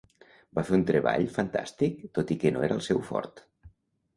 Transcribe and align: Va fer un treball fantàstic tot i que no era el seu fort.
Va 0.59 0.63
fer 0.69 0.73
un 0.77 0.85
treball 0.87 1.27
fantàstic 1.35 2.01
tot 2.19 2.33
i 2.37 2.39
que 2.45 2.53
no 2.57 2.65
era 2.69 2.79
el 2.79 2.83
seu 2.87 3.07
fort. 3.11 3.45